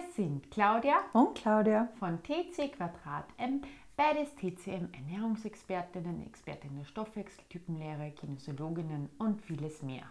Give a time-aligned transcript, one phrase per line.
[0.00, 3.60] Wir sind Claudia und Claudia von TC Quadrat M,
[3.96, 10.04] beides TCM Ernährungsexpertinnen, Expertinnen der Stoffwechseltypenlehre, Kinesiologinnen und vieles mehr.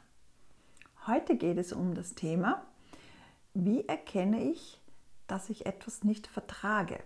[1.08, 2.68] Heute geht es um das Thema,
[3.56, 4.80] wie erkenne ich,
[5.26, 7.04] dass ich etwas nicht vertrage?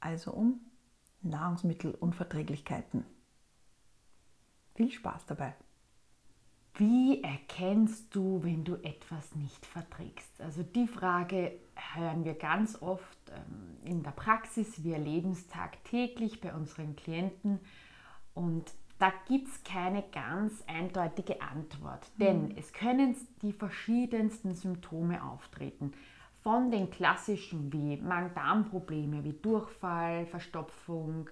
[0.00, 0.60] Also um
[1.20, 3.04] Nahrungsmittelunverträglichkeiten.
[4.76, 5.54] Viel Spaß dabei.
[6.78, 10.40] Wie erkennst du, wenn du etwas nicht verträgst?
[10.42, 11.52] Also die Frage
[11.94, 14.84] hören wir ganz oft ähm, in der Praxis.
[14.84, 17.60] Wir erleben es tagtäglich bei unseren Klienten
[18.34, 22.54] und da gibt es keine ganz eindeutige Antwort, denn mhm.
[22.58, 25.92] es können die verschiedensten Symptome auftreten.
[26.42, 31.28] Von den klassischen wie Magen-Darm-Probleme wie Durchfall, Verstopfung,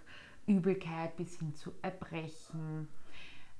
[0.46, 2.88] Übelkeit bis hin zu Erbrechen,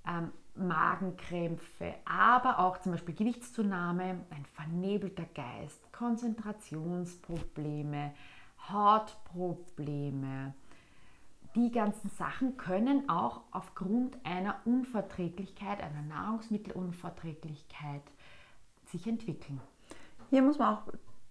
[0.07, 8.15] ähm, Magenkrämpfe, aber auch zum Beispiel Gewichtszunahme, ein vernebelter Geist, Konzentrationsprobleme,
[8.69, 10.55] Hautprobleme,
[11.55, 18.03] die ganzen Sachen können auch aufgrund einer Unverträglichkeit, einer Nahrungsmittelunverträglichkeit
[18.87, 19.61] sich entwickeln.
[20.31, 20.83] Hier muss man auch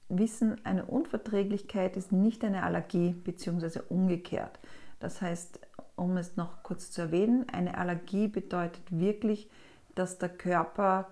[0.07, 3.81] wissen, eine Unverträglichkeit ist nicht eine Allergie bzw.
[3.89, 4.59] umgekehrt.
[5.03, 5.59] Das heißt,
[5.97, 9.49] um es noch kurz zu erwähnen, eine Allergie bedeutet wirklich,
[9.95, 11.09] dass der Körper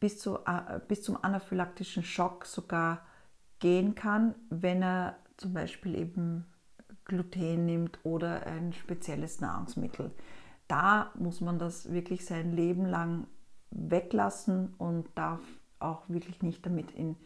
[0.00, 3.02] bis, zu, äh, bis zum anaphylaktischen Schock sogar
[3.58, 6.46] gehen kann, wenn er zum Beispiel eben
[7.04, 10.10] Gluten nimmt oder ein spezielles Nahrungsmittel.
[10.66, 13.26] Da muss man das wirklich sein Leben lang
[13.70, 15.42] weglassen und darf
[15.80, 17.16] auch wirklich nicht damit in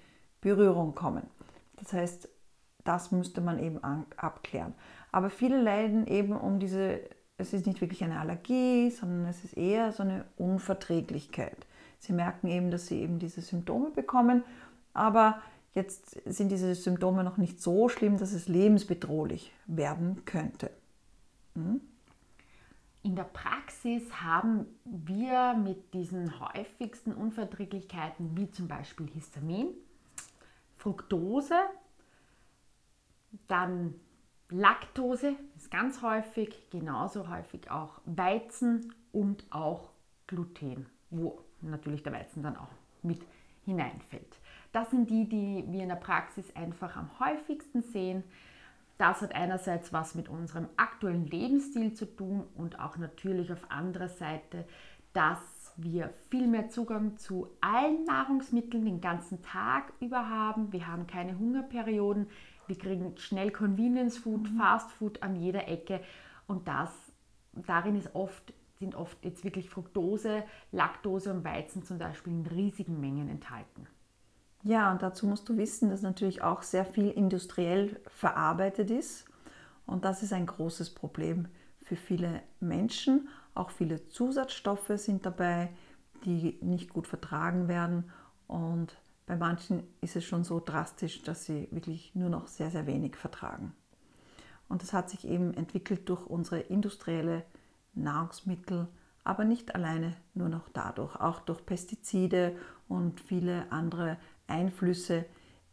[0.41, 1.28] Berührung kommen.
[1.76, 2.28] Das heißt,
[2.84, 3.78] das müsste man eben
[4.17, 4.75] abklären.
[5.12, 7.00] Aber viele leiden eben um diese,
[7.39, 11.67] es ist nicht wirklich eine Allergie, sondern es ist eher so eine Unverträglichkeit.
[11.99, 14.45] Sie merken eben, dass sie eben diese Symptome bekommen,
[14.93, 15.41] aber
[15.75, 20.71] Jetzt sind diese Symptome noch nicht so schlimm, dass es lebensbedrohlich werden könnte.
[21.55, 21.81] Hm?
[23.03, 29.66] In der Praxis haben wir mit diesen häufigsten Unverträglichkeiten, wie zum Beispiel Histamin,
[30.77, 31.56] Fructose,
[33.49, 33.95] dann
[34.50, 39.91] Laktose, ist ganz häufig, genauso häufig auch Weizen und auch
[40.27, 42.69] Gluten, wo natürlich der Weizen dann auch
[43.03, 43.21] mit
[43.65, 44.39] hineinfällt.
[44.72, 48.25] Das sind die, die wir in der Praxis einfach am häufigsten sehen.
[48.99, 54.09] Das hat einerseits was mit unserem aktuellen Lebensstil zu tun und auch natürlich auf anderer
[54.09, 54.66] Seite,
[55.12, 60.72] dass wir viel mehr Zugang zu allen Nahrungsmitteln den ganzen Tag über haben.
[60.72, 62.28] Wir haben keine Hungerperioden.
[62.66, 64.58] Wir kriegen schnell Convenience Food, mhm.
[64.58, 66.00] Fast Food an jeder Ecke
[66.47, 66.91] und das
[67.52, 70.42] darin ist oft sind oft jetzt wirklich Fructose,
[70.72, 73.86] Laktose und Weizen zum Beispiel in riesigen Mengen enthalten.
[74.62, 79.26] Ja, und dazu musst du wissen, dass natürlich auch sehr viel industriell verarbeitet ist.
[79.86, 81.48] Und das ist ein großes Problem
[81.82, 83.28] für viele Menschen.
[83.54, 85.70] Auch viele Zusatzstoffe sind dabei,
[86.24, 88.10] die nicht gut vertragen werden.
[88.47, 92.86] Und bei manchen ist es schon so drastisch, dass sie wirklich nur noch sehr, sehr
[92.86, 93.74] wenig vertragen.
[94.68, 97.44] Und das hat sich eben entwickelt durch unsere industrielle
[97.94, 98.88] Nahrungsmittel,
[99.22, 102.56] aber nicht alleine nur noch dadurch, auch durch Pestizide
[102.88, 105.24] und viele andere Einflüsse,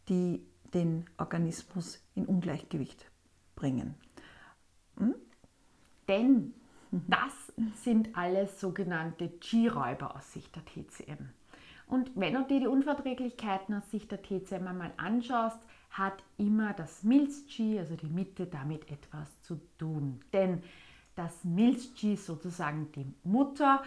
[0.08, 3.10] die den Organismus in Ungleichgewicht
[3.54, 3.94] bringen.
[4.96, 5.14] Hm?
[6.08, 6.54] Denn
[6.90, 7.52] das
[7.82, 11.30] sind alles sogenannte G-Räuber aus Sicht der TCM.
[11.92, 15.58] Und wenn du dir die Unverträglichkeiten aus Sicht der TCM einmal anschaust,
[15.90, 20.20] hat immer das Milz-G, also die Mitte, damit etwas zu tun.
[20.32, 20.62] Denn
[21.16, 23.82] das Milz-G ist sozusagen die Mutter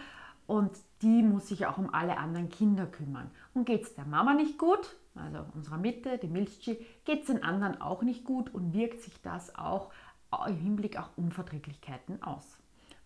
[0.46, 0.70] und
[1.02, 3.28] die muss sich auch um alle anderen Kinder kümmern.
[3.54, 7.42] Und geht es der Mama nicht gut, also unserer Mitte, die Milchchi, geht es den
[7.42, 9.90] anderen auch nicht gut und wirkt sich das auch
[10.46, 12.56] im Hinblick auf Unverträglichkeiten aus.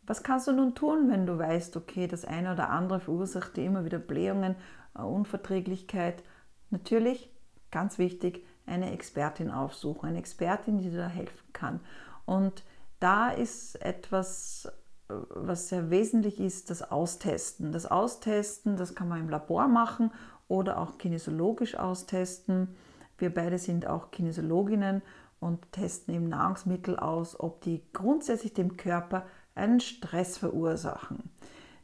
[0.07, 3.65] Was kannst du nun tun, wenn du weißt, okay, das eine oder andere verursacht dir
[3.65, 4.57] immer wieder Blähungen, äh,
[4.95, 6.23] Unverträglichkeit?
[6.71, 7.31] Natürlich,
[7.71, 11.81] ganz wichtig, eine Expertin aufsuchen, eine Expertin, die dir da helfen kann.
[12.27, 12.63] Und
[13.01, 14.71] da ist etwas
[15.31, 17.73] was sehr wesentlich ist, das Austesten.
[17.73, 20.13] Das Austesten, das kann man im Labor machen
[20.49, 22.77] oder auch kinesiologisch austesten.
[23.19, 25.03] Wir beide sind auch Kinesiologinnen
[25.41, 31.31] und testen eben Nahrungsmittel aus, ob die grundsätzlich dem Körper einen Stress verursachen.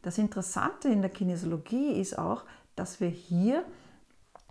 [0.03, 2.45] Das Interessante in der Kinesiologie ist auch,
[2.77, 3.65] dass wir hier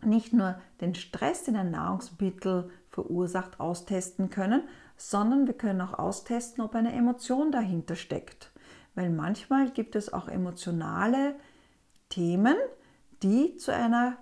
[0.03, 4.63] nicht nur den Stress, den ein Nahrungsmittel verursacht, austesten können,
[4.97, 8.51] sondern wir können auch austesten, ob eine Emotion dahinter steckt.
[8.93, 11.35] Weil manchmal gibt es auch emotionale
[12.09, 12.55] Themen,
[13.23, 14.17] die zu einer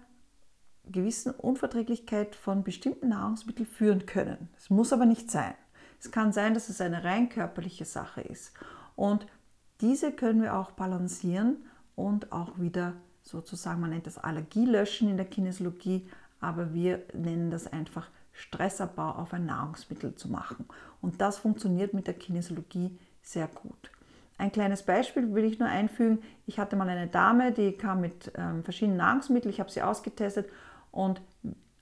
[0.86, 4.50] gewissen Unverträglichkeit von bestimmten Nahrungsmitteln führen können.
[4.58, 5.54] Es muss aber nicht sein.
[6.00, 8.54] Es kann sein, dass es eine rein körperliche Sache ist.
[8.96, 9.26] Und
[9.80, 11.66] diese können wir auch balancieren
[11.96, 16.08] und auch wieder sozusagen, man nennt das Allergielöschen in der Kinesiologie,
[16.40, 20.66] aber wir nennen das einfach Stressabbau auf ein Nahrungsmittel zu machen.
[21.02, 23.92] Und das funktioniert mit der Kinesiologie sehr gut.
[24.38, 26.20] Ein kleines Beispiel will ich nur einfügen.
[26.48, 29.54] Ich hatte mal eine Dame, die kam mit ähm, verschiedenen Nahrungsmitteln.
[29.54, 30.50] Ich habe sie ausgetestet
[30.92, 31.22] und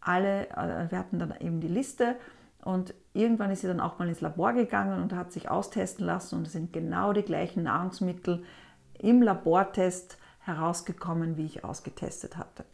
[0.02, 2.16] alle, äh, wir hatten dann eben die Liste
[2.64, 6.36] und irgendwann ist sie dann auch mal ins Labor gegangen und hat sich austesten lassen
[6.36, 8.44] und es sind genau die gleichen Nahrungsmittel
[9.00, 12.66] im Labortest herausgekommen, wie ich ausgetestet hatte.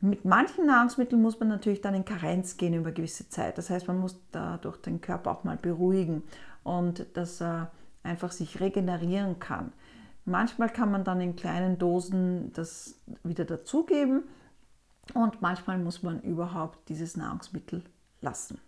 [0.00, 3.56] Mit manchen Nahrungsmitteln muss man natürlich dann in Karenz gehen über gewisse Zeit.
[3.56, 6.22] Das heißt, man muss dadurch den Körper auch mal beruhigen
[6.62, 7.70] und dass er
[8.02, 9.72] einfach sich regenerieren kann.
[10.26, 14.24] Manchmal kann man dann in kleinen Dosen das wieder dazugeben
[15.12, 17.82] und manchmal muss man überhaupt dieses Nahrungsmittel
[18.20, 18.58] lassen.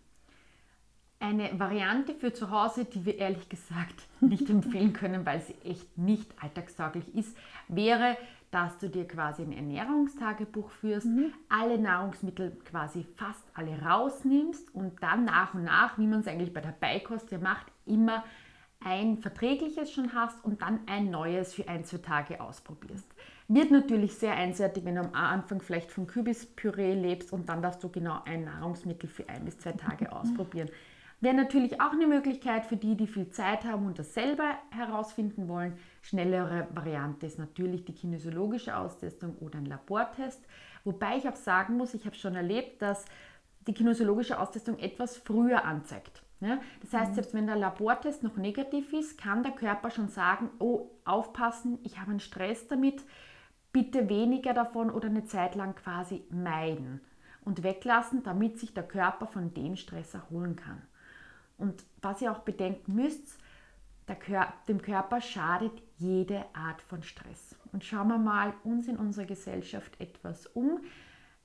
[1.18, 5.96] Eine Variante für zu Hause, die wir ehrlich gesagt nicht empfehlen können, weil sie echt
[5.96, 7.36] nicht alltagstauglich ist,
[7.68, 8.16] wäre,
[8.50, 11.32] dass du dir quasi ein Ernährungstagebuch führst, mhm.
[11.48, 16.54] alle Nahrungsmittel quasi fast alle rausnimmst und dann nach und nach, wie man es eigentlich
[16.54, 18.24] bei der Beikost ja macht, immer
[18.80, 23.06] ein verträgliches schon hast und dann ein neues für ein, zwei Tage ausprobierst.
[23.48, 27.82] Wird natürlich sehr einseitig, wenn du am Anfang vielleicht von Kürbispüree lebst und dann darfst
[27.82, 30.68] du genau ein Nahrungsmittel für ein bis zwei Tage ausprobieren.
[31.20, 35.48] Wäre natürlich auch eine Möglichkeit für die, die viel Zeit haben und das selber herausfinden
[35.48, 35.78] wollen.
[36.02, 40.44] Schnellere Variante ist natürlich die kinesiologische Austestung oder ein Labortest.
[40.84, 43.06] Wobei ich auch sagen muss, ich habe schon erlebt, dass
[43.66, 46.22] die kinesiologische Austestung etwas früher anzeigt.
[46.40, 47.14] Ja, das heißt, mhm.
[47.14, 51.98] selbst wenn der Labortest noch negativ ist, kann der Körper schon sagen, oh, aufpassen, ich
[51.98, 53.02] habe einen Stress damit,
[53.72, 57.00] bitte weniger davon oder eine Zeit lang quasi meiden
[57.44, 60.82] und weglassen, damit sich der Körper von dem Stress erholen kann.
[61.58, 63.38] Und was ihr auch bedenken müsst,
[64.14, 67.56] Kör dem Körper schadet jede Art von Stress.
[67.72, 70.80] Und schauen wir mal uns in unserer Gesellschaft etwas um.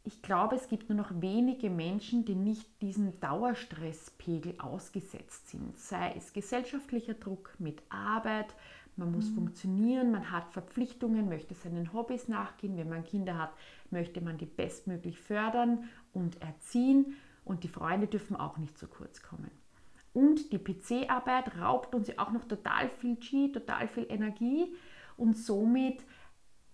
[0.03, 5.77] Ich glaube, es gibt nur noch wenige Menschen, die nicht diesem Dauerstresspegel ausgesetzt sind.
[5.77, 8.53] Sei es gesellschaftlicher Druck mit Arbeit,
[8.95, 9.35] man muss mhm.
[9.35, 12.77] funktionieren, man hat Verpflichtungen, möchte seinen Hobbys nachgehen.
[12.77, 13.53] Wenn man Kinder hat,
[13.89, 17.15] möchte man die bestmöglich fördern und erziehen.
[17.45, 19.49] Und die Freunde dürfen auch nicht zu kurz kommen.
[20.13, 24.75] Und die PC-Arbeit raubt uns ja auch noch total viel Qi, total viel Energie
[25.17, 26.03] und somit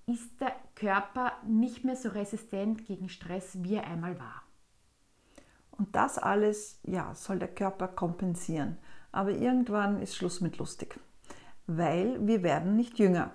[0.07, 4.43] ist der Körper nicht mehr so resistent gegen Stress, wie er einmal war.
[5.71, 8.77] Und das alles, ja, soll der Körper kompensieren.
[9.11, 10.99] Aber irgendwann ist Schluss mit lustig,
[11.67, 13.31] weil wir werden nicht jünger.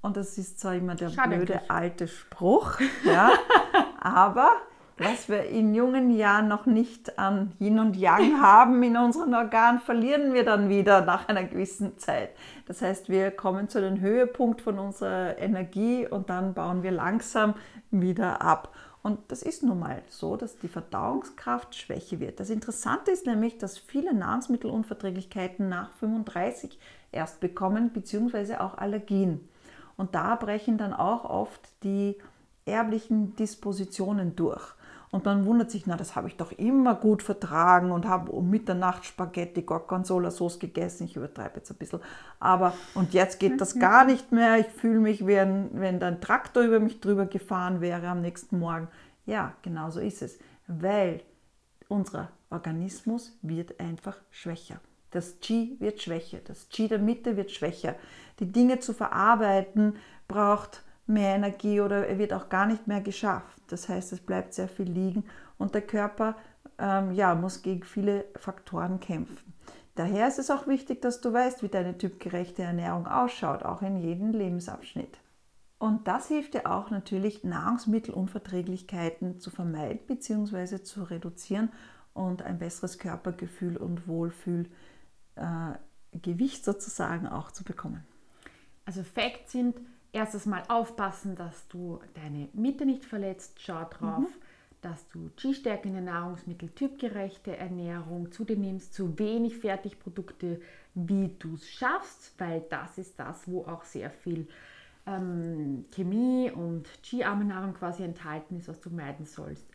[0.00, 3.30] Und das ist zwar immer der Schade blöde alte Spruch, ja,
[4.00, 4.52] aber
[4.98, 9.80] was wir in jungen Jahren noch nicht an Yin und Yang haben in unseren Organen,
[9.80, 12.30] verlieren wir dann wieder nach einer gewissen Zeit.
[12.66, 17.54] Das heißt, wir kommen zu dem Höhepunkt von unserer Energie und dann bauen wir langsam
[17.90, 18.74] wieder ab.
[19.02, 22.40] Und das ist nun mal so, dass die Verdauungskraft schwächer wird.
[22.40, 26.76] Das Interessante ist nämlich, dass viele Nahrungsmittelunverträglichkeiten nach 35
[27.12, 29.48] erst bekommen, beziehungsweise auch Allergien.
[29.96, 32.16] Und da brechen dann auch oft die
[32.64, 34.75] erblichen Dispositionen durch.
[35.16, 38.50] Und man wundert sich, na, das habe ich doch immer gut vertragen und habe um
[38.50, 41.04] Mitternacht Spaghetti Gorgonzola Sauce gegessen.
[41.04, 42.00] Ich übertreibe jetzt ein bisschen.
[42.38, 44.58] Aber, und jetzt geht das gar nicht mehr.
[44.58, 48.58] Ich fühle mich, wie ein, wenn ein Traktor über mich drüber gefahren wäre am nächsten
[48.58, 48.88] Morgen.
[49.24, 50.38] Ja, genau so ist es.
[50.66, 51.22] Weil
[51.88, 54.80] unser Organismus wird einfach schwächer.
[55.12, 56.40] Das Qi wird schwächer.
[56.44, 57.94] Das Qi der Mitte wird schwächer.
[58.38, 59.96] Die Dinge zu verarbeiten
[60.28, 63.62] braucht mehr Energie oder er wird auch gar nicht mehr geschafft.
[63.68, 65.24] Das heißt, es bleibt sehr viel liegen
[65.58, 66.36] und der Körper
[66.78, 69.54] ähm, ja, muss gegen viele Faktoren kämpfen.
[69.94, 73.96] Daher ist es auch wichtig, dass du weißt, wie deine typgerechte Ernährung ausschaut, auch in
[73.96, 75.18] jedem Lebensabschnitt.
[75.78, 80.82] Und das hilft dir auch natürlich, Nahrungsmittelunverträglichkeiten zu vermeiden bzw.
[80.82, 81.70] zu reduzieren
[82.14, 84.70] und ein besseres Körpergefühl und Wohlfühlgewicht
[86.60, 88.04] äh, sozusagen auch zu bekommen.
[88.86, 89.78] Also Facts sind,
[90.16, 93.60] erstes Mal aufpassen, dass du deine Mitte nicht verletzt.
[93.60, 94.40] Schau drauf, mhm.
[94.80, 100.60] dass du G-stärkende Nahrungsmittel, typgerechte Ernährung zu dir nimmst, zu wenig Fertigprodukte,
[100.94, 104.48] wie du es schaffst, weil das ist das, wo auch sehr viel
[105.06, 109.66] ähm, Chemie und G-arme Nahrung quasi enthalten ist, was du meiden sollst.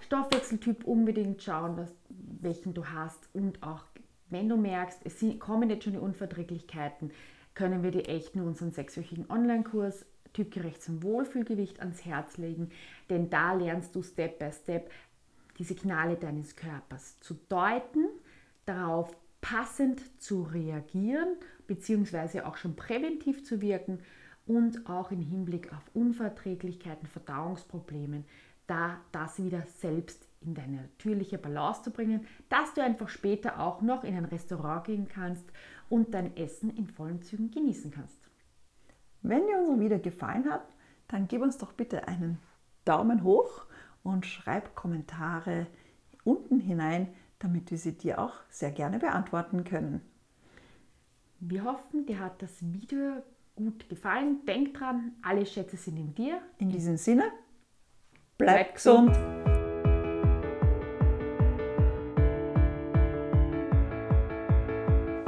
[0.00, 3.82] Stoffwechseltyp unbedingt schauen, dass, welchen du hast und auch
[4.30, 7.10] wenn du merkst, es kommen jetzt schon die Unverträglichkeiten,
[7.58, 12.70] können wir dir echt nur unseren sechswöchigen Online-Kurs typgerecht zum Wohlfühlgewicht ans Herz legen,
[13.10, 14.92] denn da lernst du Step by Step
[15.58, 18.06] die Signale deines Körpers zu deuten,
[18.64, 21.34] darauf passend zu reagieren,
[21.66, 23.98] beziehungsweise auch schon präventiv zu wirken
[24.46, 28.24] und auch im Hinblick auf Unverträglichkeiten, Verdauungsproblemen,
[28.68, 33.82] da das wieder selbst in deine natürliche Balance zu bringen, dass du einfach später auch
[33.82, 35.44] noch in ein Restaurant gehen kannst
[35.88, 38.18] und dein Essen in vollen Zügen genießen kannst.
[39.22, 40.66] Wenn dir unser Video gefallen hat,
[41.08, 42.38] dann gib uns doch bitte einen
[42.84, 43.66] Daumen hoch
[44.02, 45.66] und schreib Kommentare
[46.24, 50.02] unten hinein, damit wir sie dir auch sehr gerne beantworten können.
[51.40, 53.22] Wir hoffen, dir hat das Video
[53.54, 54.44] gut gefallen.
[54.46, 56.40] Denk dran, alle Schätze sind in dir.
[56.58, 57.24] In diesem Sinne,
[58.38, 59.16] bleib, bleib gesund.